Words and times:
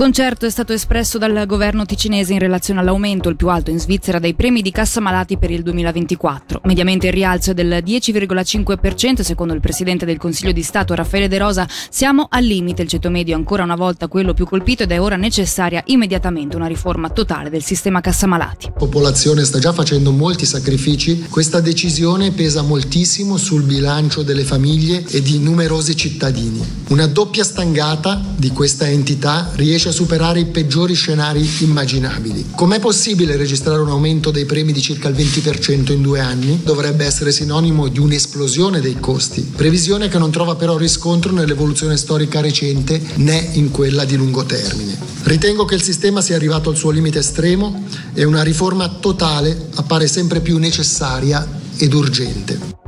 Sconcerto 0.00 0.46
è 0.46 0.50
stato 0.50 0.72
espresso 0.72 1.18
dal 1.18 1.44
governo 1.44 1.84
ticinese 1.84 2.32
in 2.32 2.38
relazione 2.38 2.80
all'aumento, 2.80 3.28
il 3.28 3.36
più 3.36 3.48
alto 3.48 3.70
in 3.70 3.78
Svizzera, 3.78 4.18
dei 4.18 4.32
premi 4.32 4.62
di 4.62 4.70
cassa 4.70 4.98
malati 4.98 5.36
per 5.36 5.50
il 5.50 5.62
2024. 5.62 6.62
Mediamente 6.64 7.08
il 7.08 7.12
rialzo 7.12 7.50
è 7.50 7.54
del 7.54 7.82
10,5% 7.84 9.20
secondo 9.20 9.52
il 9.52 9.60
Presidente 9.60 10.06
del 10.06 10.16
Consiglio 10.16 10.52
di 10.52 10.62
Stato 10.62 10.94
Raffaele 10.94 11.28
De 11.28 11.36
Rosa. 11.36 11.68
Siamo 11.90 12.28
al 12.30 12.44
limite, 12.44 12.80
il 12.80 12.88
ceto 12.88 13.10
medio 13.10 13.34
è 13.34 13.36
ancora 13.36 13.62
una 13.62 13.76
volta 13.76 14.08
quello 14.08 14.32
più 14.32 14.46
colpito 14.46 14.84
ed 14.84 14.90
è 14.90 14.98
ora 14.98 15.16
necessaria 15.16 15.82
immediatamente 15.88 16.56
una 16.56 16.66
riforma 16.66 17.10
totale 17.10 17.50
del 17.50 17.62
sistema 17.62 18.00
cassa 18.00 18.26
malati. 18.26 18.68
La 18.68 18.72
popolazione 18.72 19.44
sta 19.44 19.58
già 19.58 19.74
facendo 19.74 20.12
molti 20.12 20.46
sacrifici, 20.46 21.26
questa 21.28 21.60
decisione 21.60 22.30
pesa 22.30 22.62
moltissimo 22.62 23.36
sul 23.36 23.64
bilancio 23.64 24.22
delle 24.22 24.44
famiglie 24.44 25.04
e 25.10 25.20
di 25.20 25.38
numerosi 25.40 25.94
cittadini. 25.94 26.78
Una 26.88 27.06
doppia 27.06 27.44
stangata 27.44 28.18
di 28.34 28.48
questa 28.48 28.88
entità 28.88 29.50
riesce 29.56 29.88
a 29.90 29.92
superare 29.92 30.40
i 30.40 30.46
peggiori 30.46 30.94
scenari 30.94 31.48
immaginabili. 31.58 32.46
Com'è 32.54 32.80
possibile 32.80 33.36
registrare 33.36 33.80
un 33.80 33.88
aumento 33.88 34.30
dei 34.30 34.46
premi 34.46 34.72
di 34.72 34.80
circa 34.80 35.08
il 35.08 35.14
20% 35.14 35.92
in 35.92 36.02
due 36.02 36.20
anni? 36.20 36.60
Dovrebbe 36.62 37.04
essere 37.04 37.32
sinonimo 37.32 37.88
di 37.88 37.98
un'esplosione 37.98 38.80
dei 38.80 38.98
costi, 38.98 39.42
previsione 39.42 40.08
che 40.08 40.18
non 40.18 40.30
trova 40.30 40.54
però 40.54 40.76
riscontro 40.76 41.32
nell'evoluzione 41.32 41.96
storica 41.96 42.40
recente 42.40 43.00
né 43.16 43.50
in 43.52 43.70
quella 43.70 44.04
di 44.04 44.16
lungo 44.16 44.44
termine. 44.44 44.96
Ritengo 45.24 45.64
che 45.64 45.74
il 45.74 45.82
sistema 45.82 46.20
sia 46.20 46.36
arrivato 46.36 46.70
al 46.70 46.76
suo 46.76 46.90
limite 46.90 47.18
estremo 47.18 47.84
e 48.14 48.24
una 48.24 48.42
riforma 48.42 48.88
totale 48.88 49.68
appare 49.74 50.06
sempre 50.06 50.40
più 50.40 50.58
necessaria 50.58 51.46
ed 51.76 51.92
urgente. 51.92 52.79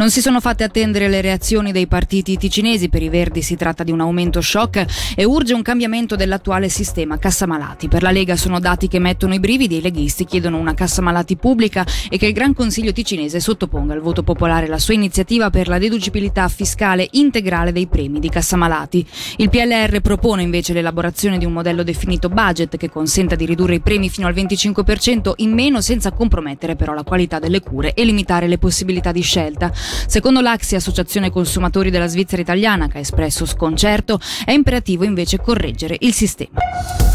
Non 0.00 0.08
si 0.08 0.22
sono 0.22 0.40
fatte 0.40 0.64
attendere 0.64 1.10
le 1.10 1.20
reazioni 1.20 1.72
dei 1.72 1.86
partiti 1.86 2.38
ticinesi, 2.38 2.88
per 2.88 3.02
i 3.02 3.10
Verdi 3.10 3.42
si 3.42 3.54
tratta 3.54 3.84
di 3.84 3.90
un 3.90 4.00
aumento 4.00 4.40
shock 4.40 5.12
e 5.14 5.24
urge 5.24 5.52
un 5.52 5.60
cambiamento 5.60 6.16
dell'attuale 6.16 6.70
sistema 6.70 7.18
cassa 7.18 7.44
malati. 7.44 7.86
Per 7.86 8.00
la 8.00 8.10
Lega 8.10 8.34
sono 8.34 8.60
dati 8.60 8.88
che 8.88 8.98
mettono 8.98 9.34
i 9.34 9.40
brividi 9.40 9.76
i 9.76 9.82
leghisti 9.82 10.24
chiedono 10.24 10.56
una 10.56 10.72
cassa 10.72 11.02
malati 11.02 11.36
pubblica 11.36 11.84
e 12.08 12.16
che 12.16 12.24
il 12.24 12.32
Gran 12.32 12.54
Consiglio 12.54 12.94
ticinese 12.94 13.40
sottoponga 13.40 13.92
al 13.92 14.00
voto 14.00 14.22
popolare 14.22 14.68
la 14.68 14.78
sua 14.78 14.94
iniziativa 14.94 15.50
per 15.50 15.68
la 15.68 15.76
deducibilità 15.76 16.48
fiscale 16.48 17.06
integrale 17.10 17.70
dei 17.70 17.86
premi 17.86 18.20
di 18.20 18.30
cassa 18.30 18.56
malati. 18.56 19.06
Il 19.36 19.50
PLR 19.50 20.00
propone 20.00 20.40
invece 20.40 20.72
l'elaborazione 20.72 21.36
di 21.36 21.44
un 21.44 21.52
modello 21.52 21.82
definito 21.82 22.30
budget 22.30 22.78
che 22.78 22.88
consenta 22.88 23.34
di 23.34 23.44
ridurre 23.44 23.74
i 23.74 23.80
premi 23.80 24.08
fino 24.08 24.26
al 24.26 24.32
25% 24.32 25.32
in 25.36 25.52
meno 25.52 25.82
senza 25.82 26.10
compromettere 26.12 26.74
però 26.74 26.94
la 26.94 27.04
qualità 27.04 27.38
delle 27.38 27.60
cure 27.60 27.92
e 27.92 28.02
limitare 28.04 28.48
le 28.48 28.56
possibilità 28.56 29.12
di 29.12 29.20
scelta. 29.20 29.70
Secondo 30.06 30.40
l'Axi, 30.40 30.74
Associazione 30.74 31.30
Consumatori 31.30 31.90
della 31.90 32.06
Svizzera 32.06 32.42
Italiana, 32.42 32.88
che 32.88 32.98
ha 32.98 33.00
espresso 33.00 33.46
sconcerto, 33.46 34.20
è 34.44 34.52
imperativo 34.52 35.04
invece 35.04 35.38
correggere 35.38 35.96
il 36.00 36.12
sistema. 36.12 37.09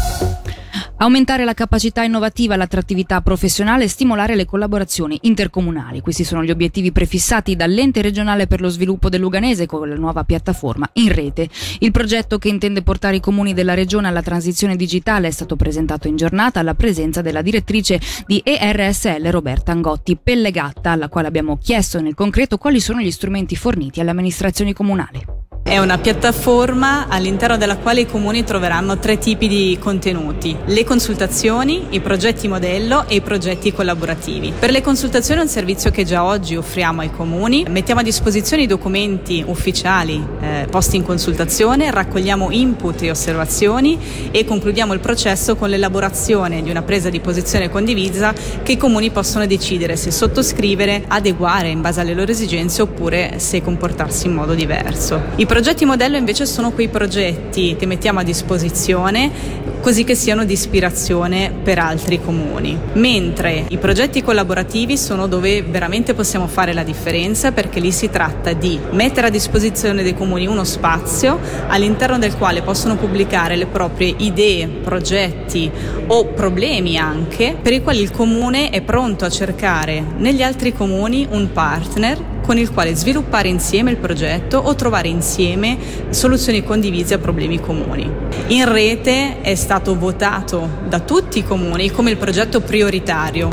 Aumentare 0.98 1.44
la 1.44 1.52
capacità 1.52 2.04
innovativa 2.04 2.56
l'attrattività 2.56 3.20
professionale 3.20 3.84
e 3.84 3.88
stimolare 3.88 4.34
le 4.34 4.46
collaborazioni 4.46 5.18
intercomunali. 5.22 6.00
Questi 6.00 6.24
sono 6.24 6.42
gli 6.42 6.50
obiettivi 6.50 6.90
prefissati 6.90 7.54
dall'ente 7.54 8.00
regionale 8.00 8.46
per 8.46 8.62
lo 8.62 8.70
sviluppo 8.70 9.10
del 9.10 9.20
Luganese 9.20 9.66
con 9.66 9.86
la 9.86 9.94
nuova 9.94 10.24
piattaforma 10.24 10.88
in 10.94 11.12
rete. 11.12 11.50
Il 11.80 11.90
progetto 11.90 12.38
che 12.38 12.48
intende 12.48 12.82
portare 12.82 13.16
i 13.16 13.20
comuni 13.20 13.52
della 13.52 13.74
regione 13.74 14.08
alla 14.08 14.22
transizione 14.22 14.74
digitale 14.74 15.28
è 15.28 15.32
stato 15.32 15.54
presentato 15.54 16.08
in 16.08 16.16
giornata 16.16 16.60
alla 16.60 16.74
presenza 16.74 17.20
della 17.20 17.42
direttrice 17.42 18.00
di 18.24 18.40
ERSL 18.42 19.28
Roberta 19.28 19.72
Angotti 19.72 20.16
Pellegatta, 20.16 20.92
alla 20.92 21.10
quale 21.10 21.28
abbiamo 21.28 21.58
chiesto 21.58 22.00
nel 22.00 22.14
concreto 22.14 22.56
quali 22.56 22.80
sono 22.80 23.00
gli 23.00 23.10
strumenti 23.10 23.54
forniti 23.54 24.00
alle 24.00 24.10
amministrazioni 24.12 24.72
comunali. 24.72 25.45
È 25.66 25.78
una 25.78 25.98
piattaforma 25.98 27.08
all'interno 27.08 27.56
della 27.56 27.76
quale 27.76 28.02
i 28.02 28.06
comuni 28.06 28.44
troveranno 28.44 29.00
tre 29.00 29.18
tipi 29.18 29.48
di 29.48 29.76
contenuti, 29.80 30.56
le 30.64 30.84
consultazioni, 30.84 31.88
i 31.90 31.98
progetti 31.98 32.46
modello 32.46 33.08
e 33.08 33.16
i 33.16 33.20
progetti 33.20 33.72
collaborativi. 33.72 34.52
Per 34.56 34.70
le 34.70 34.80
consultazioni 34.80 35.40
è 35.40 35.42
un 35.42 35.48
servizio 35.48 35.90
che 35.90 36.04
già 36.04 36.22
oggi 36.22 36.54
offriamo 36.54 37.00
ai 37.00 37.10
comuni, 37.10 37.66
mettiamo 37.68 38.00
a 38.00 38.04
disposizione 38.04 38.62
i 38.62 38.68
documenti 38.68 39.42
ufficiali 39.44 40.24
eh, 40.40 40.68
posti 40.70 40.94
in 40.94 41.02
consultazione, 41.02 41.90
raccogliamo 41.90 42.52
input 42.52 43.02
e 43.02 43.10
osservazioni 43.10 43.98
e 44.30 44.44
concludiamo 44.44 44.92
il 44.92 45.00
processo 45.00 45.56
con 45.56 45.68
l'elaborazione 45.68 46.62
di 46.62 46.70
una 46.70 46.82
presa 46.82 47.10
di 47.10 47.18
posizione 47.18 47.70
condivisa 47.70 48.32
che 48.62 48.70
i 48.70 48.76
comuni 48.76 49.10
possono 49.10 49.46
decidere 49.46 49.96
se 49.96 50.12
sottoscrivere, 50.12 51.06
adeguare 51.08 51.70
in 51.70 51.80
base 51.80 52.00
alle 52.00 52.14
loro 52.14 52.30
esigenze 52.30 52.82
oppure 52.82 53.40
se 53.40 53.60
comportarsi 53.62 54.28
in 54.28 54.34
modo 54.34 54.54
diverso. 54.54 55.20
I 55.34 55.54
progetti 55.56 55.86
modello 55.86 56.18
invece 56.18 56.44
sono 56.44 56.70
quei 56.70 56.88
progetti 56.88 57.76
che 57.78 57.86
mettiamo 57.86 58.18
a 58.18 58.22
disposizione 58.22 59.64
così 59.80 60.04
che 60.04 60.14
siano 60.14 60.44
di 60.44 60.52
ispirazione 60.52 61.50
per 61.62 61.78
altri 61.78 62.20
comuni, 62.20 62.78
mentre 62.94 63.64
i 63.68 63.78
progetti 63.78 64.22
collaborativi 64.22 64.98
sono 64.98 65.26
dove 65.26 65.62
veramente 65.62 66.12
possiamo 66.12 66.46
fare 66.46 66.74
la 66.74 66.82
differenza 66.82 67.52
perché 67.52 67.80
lì 67.80 67.90
si 67.90 68.10
tratta 68.10 68.52
di 68.52 68.78
mettere 68.90 69.28
a 69.28 69.30
disposizione 69.30 70.02
dei 70.02 70.14
comuni 70.14 70.46
uno 70.46 70.64
spazio 70.64 71.38
all'interno 71.68 72.18
del 72.18 72.36
quale 72.36 72.60
possono 72.60 72.96
pubblicare 72.96 73.56
le 73.56 73.66
proprie 73.66 74.12
idee, 74.18 74.66
progetti 74.66 75.70
o 76.08 76.26
problemi 76.26 76.98
anche 76.98 77.56
per 77.62 77.72
i 77.72 77.82
quali 77.82 78.02
il 78.02 78.10
comune 78.10 78.68
è 78.68 78.82
pronto 78.82 79.24
a 79.24 79.30
cercare 79.30 80.04
negli 80.18 80.42
altri 80.42 80.74
comuni 80.74 81.26
un 81.30 81.50
partner 81.50 82.34
con 82.46 82.56
il 82.56 82.72
quale 82.72 82.94
sviluppare 82.94 83.48
insieme 83.48 83.90
il 83.90 83.96
progetto 83.96 84.56
o 84.58 84.74
trovare 84.76 85.08
insieme 85.08 85.76
soluzioni 86.10 86.62
condivise 86.62 87.14
a 87.14 87.18
problemi 87.18 87.60
comuni. 87.60 88.08
In 88.48 88.70
rete 88.70 89.40
è 89.40 89.56
stato 89.56 89.98
votato 89.98 90.68
da 90.88 91.00
tutti 91.00 91.40
i 91.40 91.44
comuni 91.44 91.90
come 91.90 92.10
il 92.12 92.16
progetto 92.16 92.60
prioritario. 92.60 93.50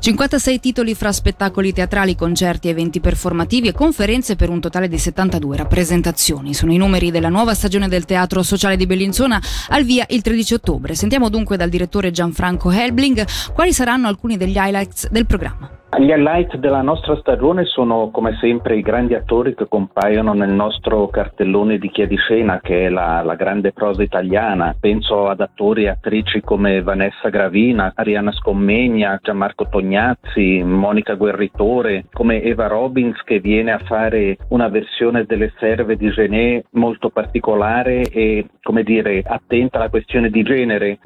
56 0.00 0.60
titoli 0.60 0.94
fra 0.94 1.12
spettacoli 1.12 1.72
teatrali, 1.72 2.14
concerti, 2.14 2.68
eventi 2.68 2.98
performativi 2.98 3.68
e 3.68 3.72
conferenze 3.72 4.36
per 4.36 4.48
un 4.48 4.60
totale 4.60 4.88
di 4.88 4.96
72 4.96 5.56
rappresentazioni. 5.56 6.54
Sono 6.54 6.72
i 6.72 6.76
numeri 6.76 7.10
della 7.10 7.28
nuova 7.28 7.54
stagione 7.54 7.88
del 7.88 8.04
Teatro 8.04 8.42
Sociale 8.42 8.76
di 8.76 8.86
Bellinzona 8.86 9.40
al 9.68 9.84
via 9.84 10.06
il 10.08 10.22
13 10.22 10.54
ottobre. 10.54 10.94
Sentiamo 10.94 11.28
dunque 11.28 11.56
dal 11.56 11.68
direttore 11.68 12.10
Gianfranco 12.10 12.70
Helbling 12.70 13.24
quali 13.52 13.72
saranno 13.72 14.08
alcuni 14.08 14.36
degli 14.36 14.56
highlights 14.56 15.08
del 15.10 15.26
programma. 15.26 15.77
Gli 15.96 16.10
highlight 16.10 16.56
della 16.56 16.82
nostra 16.82 17.16
stagione 17.16 17.64
sono 17.64 18.10
come 18.10 18.36
sempre 18.40 18.76
i 18.76 18.82
grandi 18.82 19.14
attori 19.14 19.54
che 19.54 19.66
compaiono 19.66 20.34
nel 20.34 20.50
nostro 20.50 21.08
cartellone 21.08 21.78
di 21.78 21.90
Chiadiscena 21.90 22.60
che 22.60 22.86
è 22.86 22.88
la, 22.90 23.22
la 23.22 23.34
grande 23.34 23.72
prosa 23.72 24.02
italiana. 24.02 24.76
Penso 24.78 25.28
ad 25.28 25.40
attori 25.40 25.84
e 25.84 25.88
attrici 25.88 26.42
come 26.42 26.82
Vanessa 26.82 27.30
Gravina, 27.30 27.92
Ariana 27.96 28.30
Scommegna, 28.32 29.18
Gianmarco 29.20 29.66
Tognazzi, 29.68 30.62
Monica 30.62 31.14
Guerritore, 31.14 32.04
come 32.12 32.42
Eva 32.42 32.66
Robbins 32.66 33.20
che 33.22 33.40
viene 33.40 33.72
a 33.72 33.78
fare 33.78 34.36
una 34.50 34.68
versione 34.68 35.24
delle 35.24 35.52
serve 35.58 35.96
di 35.96 36.10
Genet 36.10 36.66
molto 36.72 37.08
particolare 37.08 38.02
e 38.02 38.46
come 38.62 38.82
dire 38.82 39.22
attenta 39.26 39.78
alla 39.78 39.88
questione 39.88 40.28
di 40.28 40.42
genere. 40.42 40.98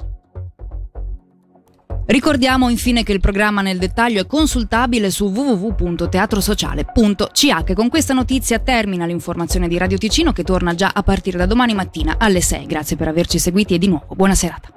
Ricordiamo 2.05 2.67
infine 2.69 3.03
che 3.03 3.13
il 3.13 3.21
programma 3.21 3.61
nel 3.61 3.77
dettaglio 3.77 4.19
è 4.21 4.25
consultabile 4.25 5.09
su 5.09 5.27
www.teatrosociale.ch. 5.27 7.73
Con 7.73 7.87
questa 7.89 8.13
notizia 8.13 8.59
termina 8.59 9.05
l'informazione 9.05 9.69
di 9.69 9.77
Radio 9.77 9.97
Ticino 9.97 10.33
che 10.33 10.43
torna 10.43 10.75
già 10.75 10.91
a 10.93 11.01
partire 11.01 11.37
da 11.37 11.45
domani 11.45 11.73
mattina 11.73 12.15
alle 12.17 12.41
6. 12.41 12.65
Grazie 12.65 12.97
per 12.97 13.07
averci 13.07 13.39
seguiti 13.39 13.75
e 13.75 13.77
di 13.77 13.87
nuovo 13.87 14.15
buona 14.15 14.35
serata. 14.35 14.67